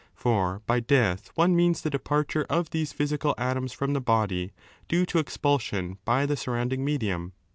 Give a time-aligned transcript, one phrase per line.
[0.15, 4.51] For by death one means the departure of these psychical atonus from the body
[4.87, 7.33] due 5 to expulsion by the surrounding medium.